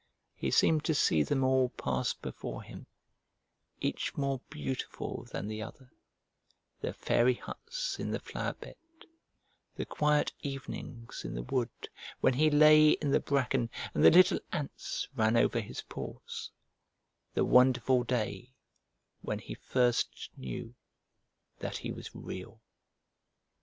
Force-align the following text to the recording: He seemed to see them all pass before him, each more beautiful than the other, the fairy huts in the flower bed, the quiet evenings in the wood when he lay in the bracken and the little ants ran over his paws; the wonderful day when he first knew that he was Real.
He 0.33 0.49
seemed 0.49 0.83
to 0.85 0.95
see 0.95 1.21
them 1.21 1.43
all 1.43 1.69
pass 1.69 2.11
before 2.11 2.63
him, 2.63 2.87
each 3.79 4.17
more 4.17 4.41
beautiful 4.49 5.25
than 5.31 5.47
the 5.47 5.61
other, 5.61 5.91
the 6.79 6.91
fairy 6.91 7.35
huts 7.35 7.99
in 7.99 8.09
the 8.09 8.19
flower 8.19 8.53
bed, 8.53 8.77
the 9.75 9.85
quiet 9.85 10.33
evenings 10.41 11.21
in 11.23 11.35
the 11.35 11.43
wood 11.43 11.69
when 12.19 12.33
he 12.33 12.49
lay 12.49 12.89
in 12.93 13.11
the 13.11 13.19
bracken 13.19 13.69
and 13.93 14.03
the 14.03 14.09
little 14.09 14.39
ants 14.51 15.07
ran 15.15 15.37
over 15.37 15.59
his 15.59 15.81
paws; 15.83 16.49
the 17.35 17.45
wonderful 17.45 18.03
day 18.03 18.55
when 19.21 19.37
he 19.37 19.53
first 19.53 20.31
knew 20.35 20.73
that 21.59 21.77
he 21.77 21.91
was 21.91 22.15
Real. 22.15 22.59